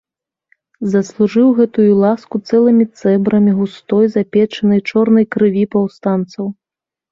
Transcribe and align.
Заслужыў 0.93 1.47
гэтую 1.59 1.85
ласку 2.05 2.35
цэлымі 2.49 2.85
цэбрамі 2.99 3.51
густой, 3.59 4.09
запечанай, 4.15 4.83
чорнай 4.95 5.31
крыві 5.39 5.65
паўстанцаў. 5.79 6.53